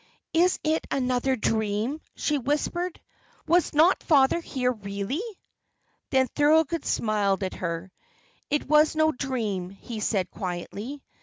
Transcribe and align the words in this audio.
"Is 0.33 0.57
it 0.63 0.87
another 0.89 1.35
dream?" 1.35 2.01
she 2.15 2.39
whispered. 2.39 2.99
"Was 3.45 3.71
not 3.75 4.01
father 4.01 4.39
here 4.41 4.71
really?" 4.71 5.21
Then 6.09 6.27
Thorold 6.35 6.83
smiled 6.83 7.43
at 7.43 7.53
her. 7.53 7.91
"It 8.49 8.67
was 8.67 8.95
no 8.95 9.11
dream," 9.11 9.69
he 9.69 9.99
said, 9.99 10.31
quietly. 10.31 11.03